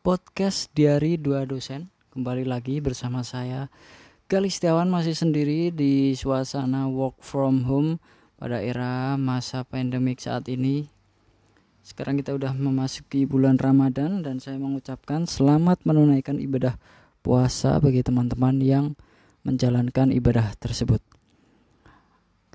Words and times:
Podcast 0.00 0.72
Diary 0.72 1.20
Dua 1.20 1.44
Dosen. 1.44 1.92
Kembali 2.16 2.48
lagi 2.48 2.80
bersama 2.80 3.20
saya 3.20 3.68
Galis 4.24 4.56
Setiawan 4.56 4.88
masih 4.88 5.12
sendiri 5.12 5.68
di 5.68 6.16
suasana 6.16 6.88
work 6.88 7.20
from 7.20 7.68
home 7.68 8.00
Pada 8.40 8.64
era 8.64 9.20
masa 9.20 9.60
pandemik 9.60 10.24
saat 10.24 10.48
ini. 10.48 10.88
Sekarang 11.84 12.16
kita 12.16 12.32
udah 12.32 12.56
memasuki 12.56 13.28
bulan 13.28 13.60
Ramadan 13.60 14.24
Dan 14.24 14.40
saya 14.40 14.56
mengucapkan 14.56 15.28
selamat 15.28 15.84
menunaikan 15.84 16.40
ibadah 16.40 16.80
puasa 17.20 17.76
bagi 17.76 18.00
teman-teman 18.00 18.56
yang 18.64 18.96
menjalankan 19.44 20.16
ibadah 20.16 20.56
tersebut 20.56 21.09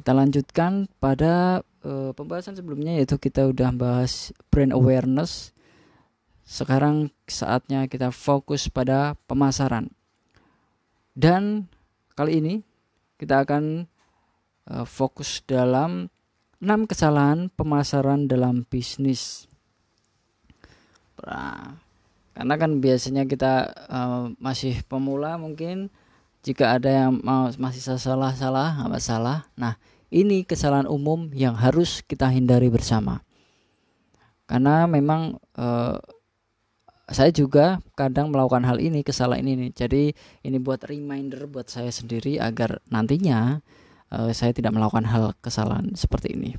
Kita 0.05 0.13
lanjutkan 0.13 0.85
pada 1.01 1.65
uh, 1.81 2.13
pembahasan 2.13 2.53
sebelumnya 2.53 2.93
yaitu 2.93 3.17
kita 3.17 3.49
udah 3.49 3.73
bahas 3.73 4.29
brand 4.53 4.69
awareness 4.69 5.49
sekarang 6.45 7.09
saatnya 7.25 7.89
kita 7.89 8.13
fokus 8.13 8.69
pada 8.69 9.17
pemasaran. 9.25 9.89
Dan 11.17 11.65
kali 12.13 12.37
ini 12.37 12.53
kita 13.17 13.49
akan 13.49 13.89
uh, 14.69 14.85
fokus 14.85 15.41
dalam 15.41 16.13
6 16.61 16.85
kesalahan 16.85 17.49
pemasaran 17.49 18.29
dalam 18.29 18.61
bisnis. 18.69 19.49
Karena 21.17 22.55
kan 22.61 22.77
biasanya 22.77 23.25
kita 23.25 23.73
uh, 23.89 24.29
masih 24.37 24.85
pemula 24.85 25.41
mungkin 25.41 25.89
jika 26.45 26.77
ada 26.77 26.93
yang 26.93 27.25
mau 27.25 27.49
masih 27.57 27.81
salah-salah 27.81 28.77
nggak 28.77 28.93
masalah. 28.93 29.49
Nah, 29.57 29.81
ini 30.15 30.47
kesalahan 30.47 30.87
umum 30.87 31.27
yang 31.35 31.59
harus 31.59 31.99
kita 31.99 32.31
hindari 32.31 32.71
bersama. 32.71 33.19
Karena 34.47 34.87
memang 34.87 35.35
uh, 35.59 35.99
saya 37.11 37.35
juga 37.35 37.83
kadang 37.99 38.31
melakukan 38.31 38.63
hal 38.63 38.79
ini 38.79 39.03
kesalahan 39.03 39.43
ini 39.43 39.67
nih. 39.67 39.71
Jadi 39.75 40.03
ini 40.47 40.57
buat 40.63 40.87
reminder 40.87 41.51
buat 41.51 41.67
saya 41.67 41.91
sendiri 41.91 42.39
agar 42.39 42.79
nantinya 42.87 43.59
uh, 44.15 44.31
saya 44.31 44.55
tidak 44.55 44.71
melakukan 44.71 45.03
hal 45.03 45.35
kesalahan 45.43 45.91
seperti 45.99 46.31
ini. 46.31 46.55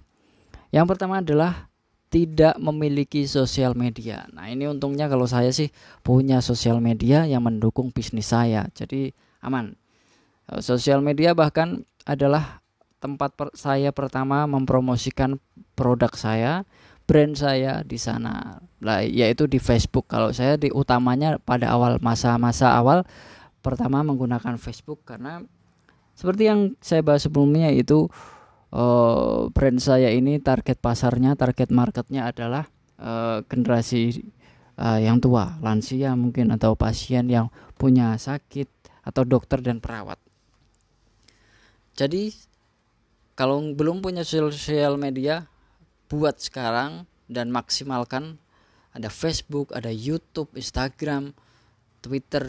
Yang 0.69 0.87
pertama 0.93 1.25
adalah 1.25 1.73
tidak 2.13 2.61
memiliki 2.61 3.25
sosial 3.25 3.73
media. 3.73 4.29
Nah 4.37 4.53
ini 4.53 4.69
untungnya 4.69 5.09
kalau 5.09 5.25
saya 5.25 5.49
sih 5.51 5.73
punya 6.05 6.45
sosial 6.45 6.79
media 6.85 7.25
yang 7.25 7.41
mendukung 7.41 7.89
bisnis 7.89 8.29
saya. 8.29 8.69
Jadi 8.77 9.17
aman. 9.41 9.73
Uh, 10.47 10.61
sosial 10.61 11.01
media 11.01 11.33
bahkan 11.33 11.83
adalah 12.07 12.66
tempat 12.99 13.37
per 13.37 13.53
saya 13.53 13.93
pertama 13.93 14.49
mempromosikan 14.49 15.37
produk 15.77 16.13
saya 16.17 16.65
brand 17.07 17.39
saya 17.39 17.87
di 17.87 17.97
sana. 17.97 18.59
Lah 18.83 19.01
yaitu 19.07 19.47
di 19.47 19.63
Facebook. 19.63 20.11
Kalau 20.11 20.35
saya 20.35 20.59
di 20.59 20.69
utamanya 20.75 21.39
pada 21.39 21.71
awal 21.73 22.03
masa-masa 22.03 22.75
awal 22.75 23.07
pertama 23.63 24.03
menggunakan 24.03 24.59
Facebook. 24.59 25.07
Karena 25.07 25.41
seperti 26.13 26.51
yang 26.51 26.75
saya 26.83 27.01
bahas 27.07 27.25
sebelumnya 27.25 27.71
itu 27.71 28.11
uh, 28.75 29.49
brand 29.55 29.79
saya 29.79 30.11
ini 30.11 30.43
target 30.43 30.83
pasarnya 30.83 31.39
target 31.39 31.71
marketnya 31.71 32.29
adalah 32.29 32.67
uh, 32.99 33.41
generasi 33.47 34.27
uh, 34.77 34.99
yang 34.99 35.23
tua. 35.23 35.57
Lansia 35.63 36.19
mungkin 36.19 36.51
atau 36.51 36.75
pasien 36.75 37.31
yang 37.31 37.49
punya 37.79 38.19
sakit 38.19 38.67
atau 39.07 39.23
dokter 39.23 39.63
dan 39.63 39.79
perawat. 39.79 40.19
Jadi 41.97 42.29
kalau 43.37 43.61
belum 43.77 44.01
punya 44.01 44.25
sosial 44.25 44.97
media 44.97 45.45
buat 46.09 46.41
sekarang 46.41 47.05
dan 47.29 47.53
maksimalkan 47.53 48.41
ada 48.97 49.13
Facebook, 49.13 49.77
ada 49.77 49.93
YouTube, 49.93 50.57
Instagram, 50.57 51.37
Twitter. 52.01 52.49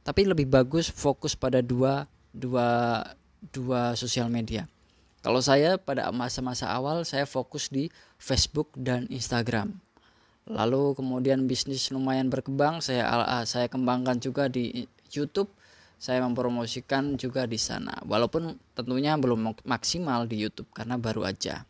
Tapi 0.00 0.24
lebih 0.24 0.48
bagus 0.48 0.88
fokus 0.88 1.36
pada 1.36 1.60
dua 1.60 2.08
dua 2.32 3.02
dua 3.52 3.92
sosial 3.92 4.32
media. 4.32 4.64
Kalau 5.20 5.44
saya 5.44 5.76
pada 5.76 6.08
masa-masa 6.14 6.72
awal 6.72 7.04
saya 7.04 7.28
fokus 7.28 7.68
di 7.68 7.92
Facebook 8.16 8.72
dan 8.72 9.04
Instagram. 9.12 9.76
Lalu 10.46 10.94
kemudian 10.94 11.44
bisnis 11.50 11.90
lumayan 11.90 12.30
berkembang, 12.30 12.78
saya 12.78 13.04
saya 13.44 13.66
kembangkan 13.66 14.22
juga 14.22 14.46
di 14.46 14.86
YouTube. 15.10 15.50
Saya 15.96 16.20
mempromosikan 16.22 17.16
juga 17.16 17.48
di 17.48 17.56
sana. 17.56 17.96
Walaupun 18.04 18.56
tentunya 18.76 19.16
belum 19.16 19.64
maksimal 19.64 20.28
di 20.28 20.44
YouTube 20.44 20.68
karena 20.76 21.00
baru 21.00 21.24
aja. 21.24 21.64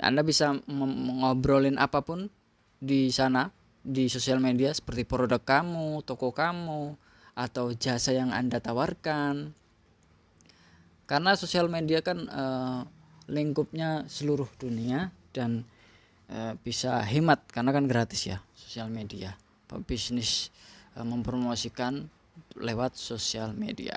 Anda 0.00 0.24
bisa 0.26 0.56
ngobrolin 0.66 1.76
apa 1.76 2.02
pun 2.02 2.32
di 2.80 3.12
sana 3.12 3.52
di 3.80 4.08
sosial 4.12 4.40
media 4.40 4.72
seperti 4.72 5.08
produk 5.08 5.40
kamu, 5.40 6.04
toko 6.04 6.32
kamu, 6.32 6.96
atau 7.36 7.72
jasa 7.72 8.12
yang 8.12 8.32
Anda 8.32 8.60
tawarkan. 8.60 9.56
Karena 11.08 11.34
sosial 11.34 11.66
media 11.66 12.04
kan 12.04 12.28
e, 12.28 12.44
lingkupnya 13.26 14.06
seluruh 14.06 14.46
dunia 14.60 15.10
dan 15.34 15.66
e, 16.30 16.54
bisa 16.62 17.02
hemat 17.02 17.42
karena 17.50 17.74
kan 17.74 17.88
gratis 17.90 18.30
ya 18.30 18.38
sosial 18.54 18.92
media. 18.92 19.34
Bisnis 19.88 20.54
e, 20.94 21.02
mempromosikan 21.02 22.06
lewat 22.58 22.98
sosial 22.98 23.54
media. 23.54 23.94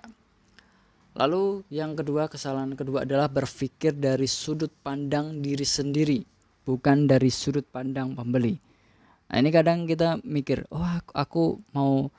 Lalu 1.14 1.62
yang 1.70 1.94
kedua 1.94 2.26
kesalahan 2.26 2.74
kedua 2.74 3.06
adalah 3.06 3.30
berpikir 3.30 3.94
dari 3.94 4.26
sudut 4.26 4.74
pandang 4.82 5.46
diri 5.46 5.66
sendiri, 5.66 6.26
bukan 6.66 7.06
dari 7.06 7.30
sudut 7.30 7.66
pandang 7.70 8.18
pembeli. 8.18 8.58
Nah, 9.30 9.38
ini 9.38 9.50
kadang 9.54 9.86
kita 9.86 10.22
mikir, 10.26 10.66
"Oh, 10.74 10.82
aku, 10.82 11.12
aku 11.14 11.44
mau 11.74 12.10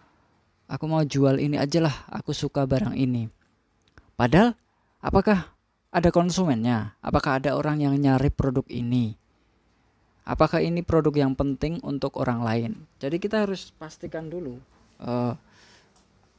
aku 0.71 0.85
mau 0.87 1.03
jual 1.03 1.43
ini 1.43 1.59
aja 1.59 1.83
lah, 1.83 1.97
aku 2.07 2.31
suka 2.31 2.67
barang 2.67 2.95
ini." 2.95 3.27
Padahal 4.15 4.55
apakah 5.03 5.51
ada 5.91 6.11
konsumennya? 6.15 6.95
Apakah 7.03 7.43
ada 7.43 7.59
orang 7.59 7.83
yang 7.83 7.95
nyari 7.99 8.31
produk 8.31 8.67
ini? 8.71 9.19
Apakah 10.23 10.63
ini 10.63 10.87
produk 10.87 11.13
yang 11.15 11.35
penting 11.35 11.83
untuk 11.83 12.17
orang 12.17 12.47
lain? 12.47 12.73
Jadi 13.03 13.19
kita 13.19 13.43
harus 13.45 13.75
pastikan 13.75 14.31
dulu 14.31 14.57
uh, 15.03 15.35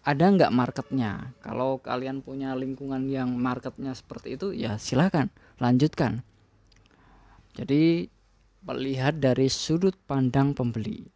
ada 0.06 0.26
nggak 0.30 0.54
marketnya? 0.54 1.34
Kalau 1.42 1.82
kalian 1.82 2.22
punya 2.22 2.54
lingkungan 2.54 3.10
yang 3.10 3.34
marketnya 3.34 3.98
seperti 3.98 4.38
itu 4.38 4.54
ya 4.54 4.78
silahkan 4.78 5.34
lanjutkan. 5.58 6.22
Jadi 7.58 8.06
melihat 8.62 9.18
dari 9.18 9.50
sudut 9.50 9.98
pandang 10.06 10.54
pembeli. 10.54 11.10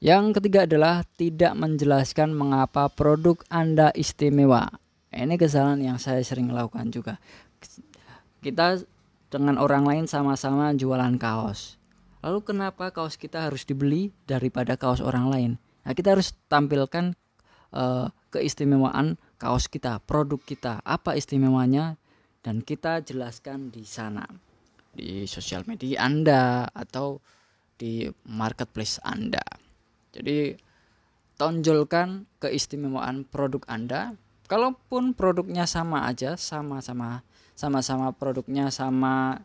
Yang 0.00 0.40
ketiga 0.40 0.68
adalah 0.68 1.04
tidak 1.16 1.52
menjelaskan 1.56 2.32
mengapa 2.36 2.92
produk 2.92 3.40
anda 3.48 3.88
istimewa. 3.96 4.68
Ini 5.08 5.40
kesalahan 5.40 5.80
yang 5.80 5.96
saya 5.96 6.20
sering 6.20 6.52
lakukan 6.52 6.92
juga. 6.92 7.16
Kita 8.44 8.84
dengan 9.32 9.56
orang 9.56 9.88
lain 9.88 10.04
sama-sama 10.04 10.76
jualan 10.76 11.16
kaos. 11.16 11.80
Lalu 12.20 12.40
kenapa 12.44 12.92
kaos 12.92 13.16
kita 13.16 13.48
harus 13.48 13.64
dibeli 13.64 14.12
daripada 14.28 14.76
kaos 14.76 15.00
orang 15.00 15.26
lain? 15.32 15.52
Nah, 15.84 15.92
kita 15.92 16.16
harus 16.16 16.32
tampilkan 16.48 17.12
uh, 17.76 18.08
keistimewaan 18.32 19.20
kaos 19.36 19.68
kita, 19.68 20.00
produk 20.02 20.40
kita, 20.40 20.80
apa 20.82 21.14
istimewanya 21.14 22.00
dan 22.40 22.64
kita 22.64 23.04
jelaskan 23.04 23.68
di 23.68 23.84
sana 23.84 24.24
di 24.94 25.26
sosial 25.26 25.66
media 25.66 26.06
Anda 26.06 26.70
atau 26.70 27.18
di 27.74 28.06
marketplace 28.30 29.02
Anda. 29.02 29.42
Jadi 30.14 30.54
tonjolkan 31.34 32.38
keistimewaan 32.38 33.26
produk 33.26 33.66
Anda. 33.66 34.14
Kalaupun 34.46 35.16
produknya 35.16 35.66
sama 35.66 36.06
aja, 36.06 36.38
sama-sama 36.38 37.24
sama-sama 37.54 38.10
produknya 38.10 38.68
sama 38.68 39.40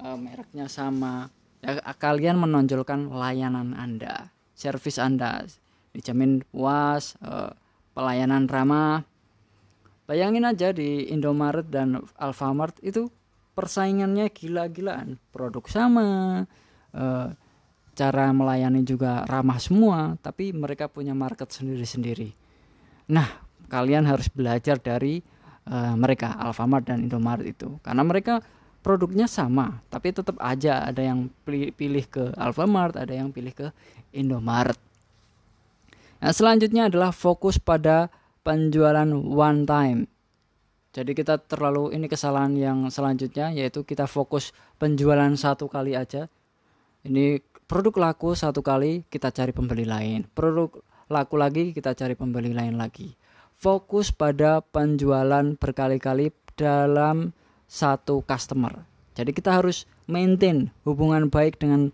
e, 0.00 0.06
mereknya 0.16 0.66
sama, 0.66 1.28
ya, 1.60 1.76
kalian 1.96 2.40
menonjolkan 2.40 3.12
layanan 3.12 3.76
Anda, 3.76 4.32
servis 4.56 4.96
Anda 4.96 5.44
dijamin 5.94 6.42
puas 6.50 7.14
uh, 7.22 7.54
pelayanan 7.94 8.50
ramah. 8.50 9.06
Bayangin 10.04 10.44
aja 10.44 10.74
di 10.74 11.08
Indomaret 11.08 11.64
dan 11.72 12.04
Alfamart 12.20 12.76
itu 12.84 13.08
persaingannya 13.56 14.28
gila-gilaan. 14.28 15.16
Produk 15.32 15.64
sama 15.70 16.06
uh, 16.92 17.28
cara 17.94 18.26
melayani 18.34 18.82
juga 18.82 19.22
ramah 19.24 19.62
semua 19.62 20.18
tapi 20.20 20.50
mereka 20.50 20.90
punya 20.90 21.16
market 21.16 21.48
sendiri-sendiri. 21.54 22.34
Nah 23.08 23.40
kalian 23.70 24.04
harus 24.04 24.28
belajar 24.28 24.76
dari 24.76 25.24
uh, 25.70 25.94
mereka 25.96 26.36
Alfamart 26.36 26.90
dan 26.90 27.00
Indomaret 27.06 27.48
itu. 27.48 27.80
Karena 27.80 28.04
mereka 28.04 28.44
produknya 28.84 29.24
sama 29.24 29.80
tapi 29.88 30.12
tetap 30.12 30.36
aja 30.44 30.84
ada 30.84 31.00
yang 31.00 31.32
pilih 31.48 32.04
ke 32.04 32.36
Alfamart 32.36 33.00
ada 33.00 33.16
yang 33.16 33.32
pilih 33.32 33.56
ke 33.56 33.66
Indomaret 34.12 34.76
Nah, 36.24 36.32
selanjutnya 36.32 36.88
adalah 36.88 37.12
fokus 37.12 37.60
pada 37.60 38.08
penjualan 38.40 39.04
one 39.12 39.68
time. 39.68 40.08
jadi 40.94 41.10
kita 41.10 41.42
terlalu 41.42 41.90
ini 41.92 42.06
kesalahan 42.06 42.54
yang 42.56 42.78
selanjutnya 42.86 43.50
yaitu 43.50 43.82
kita 43.84 44.06
fokus 44.06 44.54
penjualan 44.80 45.28
satu 45.36 45.68
kali 45.68 45.92
aja. 45.98 46.30
Ini 47.04 47.42
produk 47.66 47.98
laku 47.98 48.32
satu 48.32 48.64
kali 48.64 49.04
kita 49.10 49.34
cari 49.34 49.52
pembeli 49.52 49.84
lain. 49.84 50.24
Produk 50.32 50.80
laku 51.12 51.34
lagi 51.36 51.76
kita 51.76 51.92
cari 51.98 52.14
pembeli 52.16 52.54
lain 52.54 52.78
lagi. 52.78 53.12
Fokus 53.58 54.14
pada 54.14 54.62
penjualan 54.62 55.58
berkali-kali 55.60 56.30
dalam 56.54 57.34
satu 57.66 58.22
customer. 58.24 58.86
Jadi 59.18 59.34
kita 59.34 59.60
harus 59.60 59.84
maintain 60.06 60.70
hubungan 60.86 61.26
baik 61.26 61.58
dengan 61.58 61.90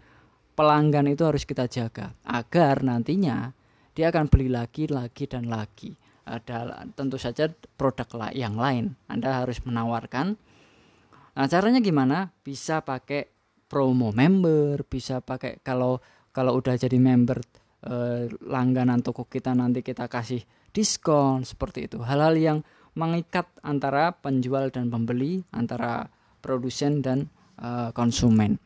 pelanggan 0.54 1.08
itu 1.08 1.24
harus 1.24 1.48
kita 1.48 1.66
jaga 1.66 2.12
agar 2.28 2.84
nantinya 2.84 3.56
dia 4.00 4.08
akan 4.08 4.32
beli 4.32 4.48
lagi 4.48 4.88
lagi 4.88 5.28
dan 5.28 5.52
lagi. 5.52 5.92
Ada 6.24 6.88
tentu 6.96 7.20
saja 7.20 7.52
produk 7.76 8.32
yang 8.32 8.56
lain. 8.56 8.96
Anda 9.12 9.44
harus 9.44 9.60
menawarkan. 9.60 10.40
Nah 11.36 11.46
caranya 11.52 11.84
gimana? 11.84 12.32
Bisa 12.40 12.80
pakai 12.80 13.28
promo 13.70 14.10
member 14.10 14.82
bisa 14.82 15.22
pakai 15.22 15.62
kalau 15.62 16.02
kalau 16.34 16.58
udah 16.58 16.74
jadi 16.74 16.98
member 16.98 17.38
eh, 17.86 18.26
langganan 18.42 18.98
toko 18.98 19.30
kita 19.30 19.54
nanti 19.54 19.86
kita 19.86 20.10
kasih 20.10 20.42
diskon 20.74 21.46
seperti 21.46 21.86
itu. 21.86 22.02
Hal-hal 22.02 22.34
yang 22.34 22.58
mengikat 22.98 23.46
antara 23.62 24.10
penjual 24.18 24.74
dan 24.74 24.90
pembeli 24.90 25.46
antara 25.54 26.10
produsen 26.42 27.06
dan 27.06 27.30
uh, 27.62 27.94
konsumen. 27.94 28.58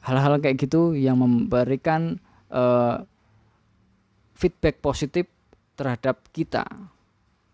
Hal-hal 0.00 0.40
kayak 0.40 0.64
gitu 0.64 0.96
yang 0.96 1.20
memberikan 1.20 2.16
uh, 2.48 3.04
feedback 4.42 4.82
positif 4.82 5.30
terhadap 5.78 6.18
kita. 6.34 6.66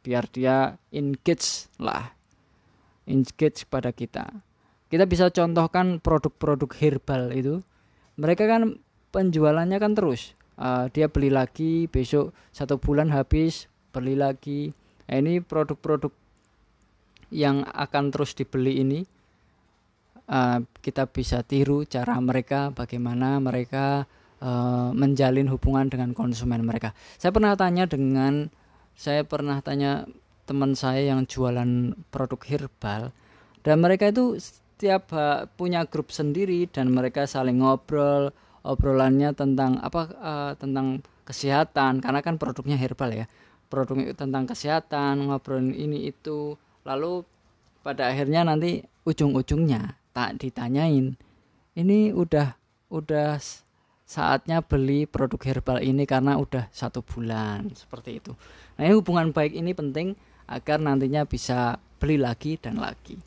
Biar 0.01 0.25
dia 0.33 0.81
engage 0.89 1.69
lah. 1.77 2.17
Engage 3.05 3.69
pada 3.69 3.93
kita. 3.93 4.25
Kita 4.89 5.05
bisa 5.05 5.29
contohkan 5.29 6.01
produk-produk 6.01 6.73
herbal 6.81 7.29
itu. 7.37 7.61
Mereka 8.17 8.49
kan 8.49 8.81
penjualannya 9.13 9.77
kan 9.77 9.93
terus. 9.93 10.33
Uh, 10.57 10.89
dia 10.91 11.07
beli 11.13 11.29
lagi 11.29 11.87
besok 11.87 12.33
satu 12.57 12.81
bulan 12.81 13.13
habis 13.13 13.69
beli 13.93 14.17
lagi. 14.17 14.73
Nah, 15.07 15.21
ini 15.21 15.45
produk-produk 15.45 16.11
yang 17.29 17.69
akan 17.69 18.09
terus 18.09 18.33
dibeli 18.33 18.81
ini 18.81 19.05
uh, 20.29 20.59
kita 20.81 21.09
bisa 21.09 21.45
tiru 21.45 21.85
cara 21.85 22.17
mereka 22.21 22.73
bagaimana 22.73 23.41
mereka 23.41 24.09
uh, 24.43 24.91
menjalin 24.95 25.49
hubungan 25.51 25.91
dengan 25.91 26.15
konsumen 26.15 26.63
mereka. 26.63 26.95
Saya 27.17 27.31
pernah 27.31 27.55
tanya 27.55 27.85
dengan 27.87 28.51
saya 28.99 29.23
pernah 29.23 29.63
tanya 29.63 30.11
teman 30.49 30.73
saya 30.75 31.13
yang 31.13 31.29
jualan 31.29 31.95
produk 32.09 32.41
herbal 32.49 33.13
dan 33.63 33.77
mereka 33.85 34.09
itu 34.09 34.41
setiap 34.41 35.13
uh, 35.13 35.45
punya 35.55 35.85
grup 35.85 36.09
sendiri 36.09 36.65
dan 36.73 36.89
mereka 36.89 37.29
saling 37.29 37.61
ngobrol 37.61 38.33
obrolannya 38.65 39.37
tentang 39.37 39.77
apa 39.85 40.03
uh, 40.19 40.53
tentang 40.57 41.05
kesehatan 41.29 42.01
karena 42.01 42.25
kan 42.25 42.41
produknya 42.41 42.81
herbal 42.81 43.13
ya 43.13 43.27
produk 43.69 44.17
tentang 44.17 44.49
kesehatan 44.49 45.29
ngobrolin 45.29 45.77
ini 45.77 46.09
itu 46.09 46.57
lalu 46.89 47.23
pada 47.85 48.09
akhirnya 48.09 48.49
nanti 48.49 48.81
ujung-ujungnya 49.05 50.01
tak 50.17 50.41
ditanyain 50.41 51.15
ini 51.77 52.11
udah 52.17 52.57
udah 52.89 53.37
saatnya 54.09 54.65
beli 54.65 55.05
produk 55.05 55.37
herbal 55.45 55.85
ini 55.85 56.09
karena 56.09 56.41
udah 56.41 56.73
satu 56.73 57.05
bulan 57.05 57.69
seperti 57.77 58.25
itu. 58.25 58.33
Nah, 58.81 58.89
hubungan 58.97 59.37
baik 59.37 59.53
ini 59.53 59.77
penting 59.77 60.17
agar 60.49 60.81
nantinya 60.81 61.29
bisa 61.29 61.77
beli 62.01 62.17
lagi 62.17 62.57
dan 62.57 62.81
lagi. 62.81 63.21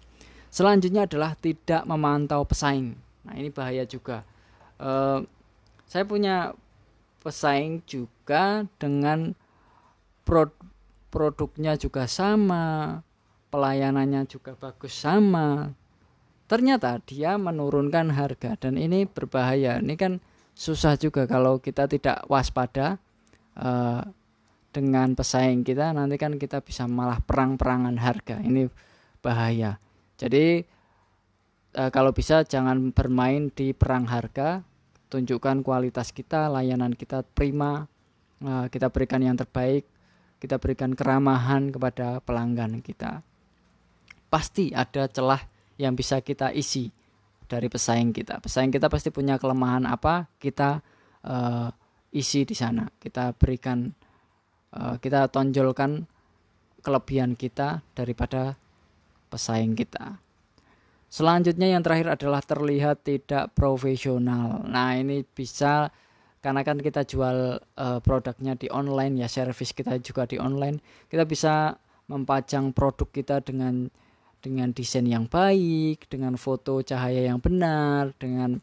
Selanjutnya 0.49 1.05
adalah 1.05 1.37
tidak 1.37 1.85
memantau 1.85 2.41
pesaing. 2.49 2.97
Nah, 3.29 3.33
ini 3.37 3.53
bahaya 3.53 3.85
juga. 3.85 4.25
Uh, 4.81 5.21
saya 5.85 6.01
punya 6.01 6.57
pesaing 7.21 7.85
juga 7.85 8.65
dengan 8.81 9.37
prod 10.25 10.49
produknya 11.13 11.77
juga 11.77 12.09
sama, 12.09 12.99
pelayanannya 13.53 14.25
juga 14.25 14.57
bagus 14.57 14.97
sama. 14.97 15.77
Ternyata 16.49 17.03
dia 17.05 17.37
menurunkan 17.37 18.09
harga 18.17 18.57
dan 18.57 18.81
ini 18.81 19.05
berbahaya. 19.05 19.77
Ini 19.77 19.93
kan 19.99 20.23
susah 20.55 20.99
juga 20.99 21.25
kalau 21.25 21.57
kita 21.57 21.87
tidak 21.87 22.23
waspada 22.27 22.99
uh, 23.57 24.03
dengan 24.71 25.15
pesaing 25.17 25.67
kita 25.67 25.91
nanti 25.91 26.15
kan 26.15 26.39
kita 26.39 26.63
bisa 26.63 26.87
malah 26.87 27.19
perang-perangan 27.19 27.95
harga. 27.99 28.39
Ini 28.39 28.71
bahaya. 29.19 29.79
Jadi 30.15 30.63
uh, 31.75 31.89
kalau 31.91 32.15
bisa 32.15 32.47
jangan 32.47 32.95
bermain 32.95 33.51
di 33.51 33.75
perang 33.75 34.07
harga. 34.07 34.63
Tunjukkan 35.11 35.59
kualitas 35.67 36.15
kita 36.15 36.47
layanan 36.47 36.95
kita 36.95 37.27
prima 37.35 37.83
uh, 38.39 38.71
kita 38.71 38.87
berikan 38.87 39.19
yang 39.19 39.35
terbaik 39.35 39.83
kita 40.41 40.57
berikan 40.57 40.97
keramahan 40.97 41.69
kepada 41.69 42.17
pelanggan 42.25 42.81
kita. 42.81 43.21
Pasti 44.33 44.73
ada 44.73 45.05
celah 45.05 45.45
yang 45.77 45.93
bisa 45.93 46.17
kita 46.25 46.49
isi 46.49 46.89
dari 47.51 47.67
pesaing 47.67 48.15
kita. 48.15 48.39
Pesaing 48.39 48.71
kita 48.71 48.87
pasti 48.87 49.11
punya 49.11 49.35
kelemahan 49.35 49.83
apa, 49.83 50.31
kita 50.39 50.79
uh, 51.27 51.67
isi 52.15 52.47
di 52.47 52.55
sana. 52.55 52.87
Kita 52.87 53.35
berikan, 53.35 53.91
uh, 54.71 54.95
kita 54.95 55.27
tonjolkan 55.27 56.07
kelebihan 56.79 57.35
kita 57.35 57.83
daripada 57.91 58.55
pesaing 59.27 59.75
kita. 59.75 60.15
Selanjutnya 61.11 61.75
yang 61.75 61.83
terakhir 61.83 62.15
adalah 62.15 62.39
terlihat 62.39 63.03
tidak 63.03 63.51
profesional. 63.51 64.63
Nah 64.63 64.95
ini 64.95 65.27
bisa 65.27 65.91
karena 66.39 66.63
kan 66.63 66.79
kita 66.79 67.03
jual 67.03 67.59
uh, 67.59 67.99
produknya 67.99 68.55
di 68.55 68.71
online 68.71 69.19
ya, 69.19 69.27
service 69.27 69.75
kita 69.75 69.99
juga 69.99 70.23
di 70.23 70.39
online. 70.39 70.79
Kita 71.11 71.27
bisa 71.27 71.75
mempajang 72.07 72.71
produk 72.71 73.11
kita 73.11 73.43
dengan 73.43 73.91
dengan 74.41 74.73
desain 74.73 75.05
yang 75.05 75.29
baik, 75.29 76.09
dengan 76.09 76.35
foto 76.35 76.81
cahaya 76.81 77.29
yang 77.29 77.37
benar, 77.37 78.11
dengan 78.17 78.57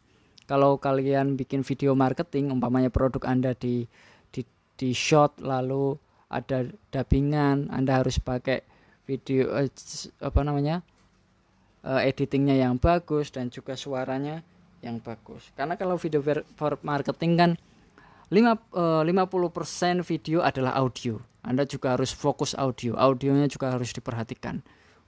kalau 0.45 0.75
kalian 0.75 1.39
bikin 1.39 1.63
video 1.63 1.95
marketing, 1.95 2.51
umpamanya 2.51 2.91
produk 2.91 3.23
Anda 3.25 3.55
di 3.55 3.87
di 4.29 4.43
di 4.75 4.91
shot 4.91 5.39
lalu 5.39 5.95
ada 6.27 6.67
dubbingan, 6.91 7.71
Anda 7.71 8.03
harus 8.03 8.19
pakai 8.19 8.61
video 9.07 9.55
eh, 9.55 9.71
apa 10.19 10.41
namanya? 10.43 10.83
Eh, 11.79 12.11
editingnya 12.11 12.59
yang 12.59 12.75
bagus 12.75 13.31
dan 13.31 13.47
juga 13.47 13.79
suaranya 13.79 14.43
yang 14.83 14.99
bagus. 14.99 15.47
Karena 15.55 15.79
kalau 15.79 15.95
video 15.95 16.19
for 16.59 16.75
marketing 16.83 17.33
kan 17.39 17.51
5 18.27 18.35
eh, 18.35 19.01
50% 19.07 20.03
video 20.03 20.43
adalah 20.43 20.75
audio. 20.75 21.23
Anda 21.39 21.63
juga 21.63 21.95
harus 21.95 22.11
fokus 22.11 22.51
audio. 22.51 22.99
Audionya 22.99 23.47
juga 23.47 23.71
harus 23.71 23.95
diperhatikan 23.95 24.59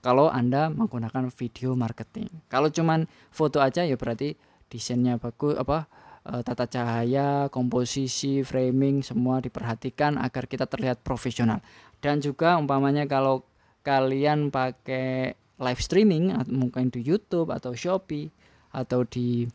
kalau 0.01 0.27
Anda 0.27 0.73
menggunakan 0.73 1.29
video 1.29 1.77
marketing. 1.77 2.27
Kalau 2.49 2.73
cuman 2.73 3.05
foto 3.29 3.61
aja 3.61 3.85
ya 3.85 3.95
berarti 3.95 4.33
desainnya 4.67 5.21
bagus 5.21 5.53
apa 5.55 5.85
e, 6.25 6.41
tata 6.41 6.65
cahaya, 6.65 7.47
komposisi, 7.53 8.41
framing 8.41 9.05
semua 9.05 9.39
diperhatikan 9.39 10.17
agar 10.17 10.49
kita 10.49 10.65
terlihat 10.65 11.05
profesional. 11.05 11.61
Dan 12.01 12.17
juga 12.17 12.57
umpamanya 12.57 13.05
kalau 13.05 13.45
kalian 13.85 14.49
pakai 14.49 15.37
live 15.61 15.81
streaming 15.81 16.33
mungkin 16.49 16.89
di 16.89 17.05
YouTube 17.05 17.53
atau 17.53 17.77
Shopee 17.77 18.33
atau 18.73 19.05
di 19.05 19.45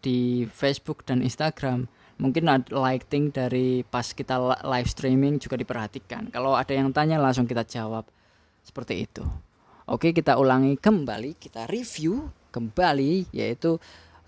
di 0.00 0.48
Facebook 0.48 1.04
dan 1.04 1.20
Instagram 1.20 1.84
mungkin 2.16 2.48
lighting 2.72 3.32
dari 3.32 3.84
pas 3.84 4.12
kita 4.12 4.40
live 4.64 4.88
streaming 4.88 5.36
juga 5.36 5.60
diperhatikan 5.60 6.32
kalau 6.32 6.56
ada 6.56 6.72
yang 6.72 6.92
tanya 6.92 7.20
langsung 7.20 7.44
kita 7.44 7.64
jawab 7.64 8.08
seperti 8.62 9.06
itu. 9.06 9.22
Oke, 9.90 10.14
kita 10.14 10.38
ulangi 10.38 10.78
kembali, 10.78 11.36
kita 11.36 11.66
review 11.66 12.30
kembali 12.54 13.28
yaitu 13.34 13.76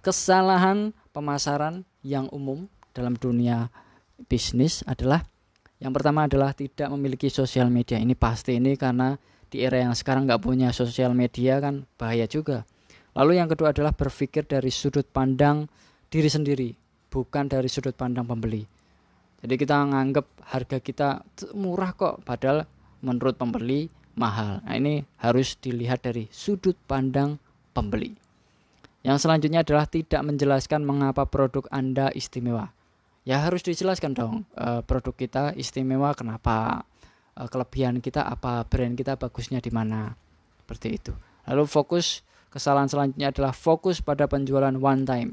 kesalahan 0.02 0.92
pemasaran 1.14 1.86
yang 2.02 2.26
umum 2.34 2.66
dalam 2.92 3.14
dunia 3.16 3.70
bisnis 4.26 4.82
adalah 4.84 5.24
yang 5.82 5.92
pertama 5.92 6.24
adalah 6.24 6.54
tidak 6.56 6.88
memiliki 6.94 7.28
sosial 7.28 7.68
media. 7.68 8.00
Ini 8.00 8.14
pasti 8.16 8.56
ini 8.56 8.78
karena 8.78 9.14
di 9.52 9.62
era 9.62 9.78
yang 9.78 9.92
sekarang 9.92 10.24
nggak 10.24 10.42
punya 10.42 10.72
sosial 10.72 11.12
media 11.12 11.60
kan 11.60 11.84
bahaya 12.00 12.24
juga. 12.24 12.64
Lalu 13.14 13.38
yang 13.38 13.46
kedua 13.46 13.70
adalah 13.70 13.94
berpikir 13.94 14.48
dari 14.48 14.72
sudut 14.74 15.06
pandang 15.06 15.70
diri 16.10 16.26
sendiri, 16.26 16.74
bukan 17.12 17.46
dari 17.46 17.70
sudut 17.70 17.94
pandang 17.94 18.26
pembeli. 18.26 18.66
Jadi 19.44 19.54
kita 19.60 19.76
nganggap 19.86 20.26
harga 20.50 20.78
kita 20.80 21.08
murah 21.54 21.92
kok, 21.94 22.24
padahal 22.24 22.64
menurut 23.04 23.36
pembeli 23.36 23.86
mahal. 24.14 24.62
Nah, 24.62 24.74
ini 24.74 25.04
harus 25.18 25.58
dilihat 25.58 26.02
dari 26.06 26.30
sudut 26.30 26.74
pandang 26.88 27.38
pembeli. 27.76 28.14
Yang 29.04 29.28
selanjutnya 29.28 29.60
adalah 29.60 29.84
tidak 29.84 30.22
menjelaskan 30.24 30.80
mengapa 30.86 31.28
produk 31.28 31.68
Anda 31.68 32.08
istimewa. 32.16 32.72
Ya 33.24 33.40
harus 33.40 33.64
dijelaskan 33.64 34.16
dong, 34.16 34.48
e, 34.52 34.84
produk 34.84 35.12
kita 35.16 35.42
istimewa 35.56 36.12
kenapa? 36.12 36.84
uh, 37.38 37.48
kelebihan 37.50 37.98
kita 37.98 38.22
apa 38.24 38.62
brand 38.66 38.94
kita 38.94 39.18
bagusnya 39.18 39.58
di 39.58 39.70
mana 39.74 40.14
seperti 40.64 40.88
itu 40.96 41.12
lalu 41.50 41.66
fokus 41.68 42.22
kesalahan 42.48 42.88
selanjutnya 42.88 43.34
adalah 43.34 43.52
fokus 43.52 44.00
pada 44.00 44.30
penjualan 44.30 44.74
one 44.74 45.02
time 45.04 45.30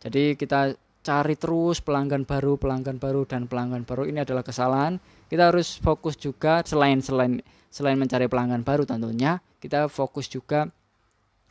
jadi 0.00 0.38
kita 0.38 0.78
cari 1.04 1.36
terus 1.36 1.84
pelanggan 1.84 2.24
baru 2.24 2.56
pelanggan 2.56 2.96
baru 2.96 3.28
dan 3.28 3.44
pelanggan 3.44 3.84
baru. 3.84 4.08
Ini 4.08 4.24
adalah 4.24 4.40
kesalahan. 4.40 4.96
Kita 5.28 5.52
harus 5.52 5.76
fokus 5.76 6.16
juga 6.16 6.64
selain 6.64 7.04
selain 7.04 7.44
selain 7.68 8.00
mencari 8.00 8.24
pelanggan 8.24 8.64
baru 8.64 8.88
tentunya 8.88 9.42
kita 9.60 9.90
fokus 9.92 10.30
juga 10.30 10.70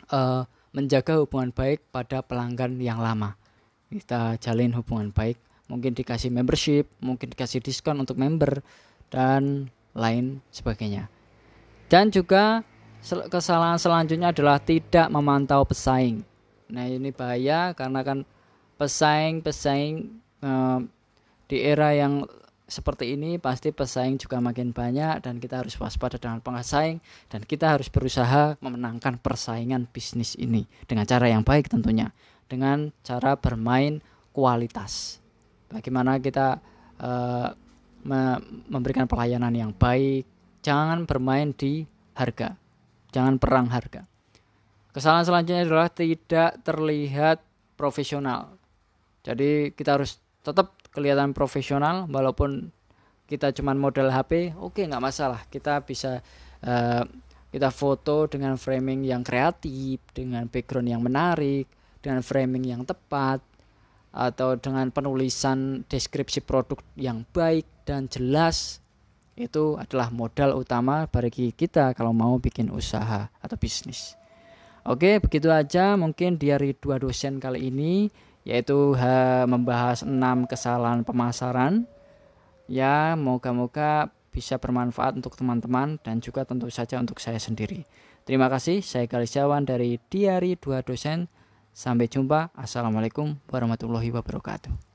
uh, 0.09 0.41
menjaga 0.73 1.21
hubungan 1.21 1.53
baik 1.53 1.85
pada 1.93 2.25
pelanggan 2.25 2.81
yang 2.81 2.97
lama. 2.97 3.37
Kita 3.93 4.41
jalin 4.41 4.73
hubungan 4.73 5.13
baik. 5.13 5.37
Mungkin 5.69 5.93
dikasih 5.93 6.33
membership 6.33 6.89
mungkin 6.99 7.29
dikasih 7.29 7.61
diskon 7.61 8.01
untuk 8.01 8.17
member 8.17 8.65
dan 9.13 9.69
lain 9.93 10.41
sebagainya. 10.49 11.07
Dan 11.85 12.09
juga 12.09 12.65
kesalahan 13.05 13.77
selanjutnya 13.77 14.33
adalah 14.33 14.57
tidak 14.57 15.13
memantau 15.13 15.61
pesaing. 15.61 16.25
Nah 16.73 16.89
ini 16.89 17.13
bahaya 17.13 17.77
karena 17.77 18.01
kan 18.01 18.25
pesaing-pesaing 18.83 19.95
eh, 20.43 20.79
di 21.47 21.57
era 21.63 21.95
yang 21.95 22.27
seperti 22.67 23.15
ini 23.15 23.39
pasti 23.39 23.71
pesaing 23.71 24.19
juga 24.19 24.43
makin 24.43 24.75
banyak 24.75 25.23
dan 25.23 25.39
kita 25.39 25.63
harus 25.63 25.79
waspada 25.79 26.19
dengan 26.19 26.43
pesaing 26.43 26.99
dan 27.31 27.47
kita 27.47 27.79
harus 27.79 27.87
berusaha 27.87 28.59
memenangkan 28.59 29.19
persaingan 29.23 29.87
bisnis 29.87 30.35
ini 30.35 30.67
dengan 30.83 31.07
cara 31.07 31.31
yang 31.31 31.47
baik 31.47 31.71
tentunya 31.71 32.11
dengan 32.51 32.91
cara 33.07 33.39
bermain 33.39 34.03
kualitas. 34.35 35.23
Bagaimana 35.71 36.19
kita 36.19 36.59
uh, 36.99 37.55
me 38.03 38.41
memberikan 38.67 39.07
pelayanan 39.07 39.53
yang 39.55 39.71
baik 39.71 40.27
jangan 40.59 41.07
bermain 41.07 41.55
di 41.55 41.87
harga 42.19 42.57
jangan 43.13 43.37
perang 43.37 43.69
harga. 43.69 44.03
Kesalahan 44.91 45.25
selanjutnya 45.29 45.63
adalah 45.69 45.89
tidak 45.93 46.57
terlihat 46.65 47.37
profesional 47.77 48.62
jadi 49.23 49.71
kita 49.71 49.95
harus 49.95 50.19
tetap 50.43 50.75
kelihatan 50.91 51.31
profesional 51.31 52.05
walaupun 52.11 52.69
kita 53.23 53.55
cuman 53.55 53.79
model 53.79 54.11
HP 54.11 54.51
oke 54.59 54.77
okay, 54.77 54.83
nggak 54.85 55.03
masalah. 55.03 55.41
Kita 55.47 55.79
bisa 55.81 56.19
uh, 56.61 57.03
kita 57.49 57.71
foto 57.71 58.27
dengan 58.27 58.59
framing 58.59 59.07
yang 59.07 59.23
kreatif 59.23 60.03
dengan 60.11 60.51
background 60.51 60.91
yang 60.91 61.01
menarik 61.01 61.71
dengan 62.03 62.19
framing 62.19 62.67
yang 62.67 62.83
tepat 62.83 63.39
atau 64.13 64.59
dengan 64.59 64.91
penulisan 64.91 65.87
deskripsi 65.87 66.43
produk 66.43 66.77
yang 66.99 67.23
baik 67.31 67.87
dan 67.87 68.11
jelas. 68.11 68.83
Itu 69.33 69.81
adalah 69.81 70.13
modal 70.13 70.53
utama 70.53 71.09
bagi 71.09 71.55
kita 71.55 71.95
kalau 71.97 72.13
mau 72.13 72.37
bikin 72.37 72.69
usaha 72.69 73.31
atau 73.41 73.57
bisnis. 73.57 74.13
Oke, 74.83 75.17
begitu 75.23 75.47
aja 75.47 75.95
mungkin 75.95 76.35
diari 76.35 76.75
dua 76.75 76.99
dosen 76.99 77.39
kali 77.39 77.71
ini 77.71 78.11
yaitu 78.43 78.95
ha, 78.95 79.43
membahas 79.47 80.03
enam 80.03 80.47
kesalahan 80.47 81.03
pemasaran. 81.03 81.87
Ya, 82.67 83.19
moga-moga 83.19 84.11
bisa 84.31 84.55
bermanfaat 84.55 85.19
untuk 85.19 85.35
teman-teman 85.35 85.99
dan 85.99 86.23
juga 86.23 86.47
tentu 86.47 86.71
saja 86.71 86.99
untuk 86.99 87.19
saya 87.19 87.37
sendiri. 87.39 87.83
Terima 88.23 88.47
kasih, 88.47 88.79
saya 88.79 89.03
Galisawan 89.03 89.67
dari 89.67 89.99
Diari 90.07 90.55
Dua 90.55 90.79
Dosen. 90.79 91.27
Sampai 91.73 92.05
jumpa. 92.05 92.53
Assalamualaikum 92.53 93.35
warahmatullahi 93.49 94.13
wabarakatuh. 94.13 94.93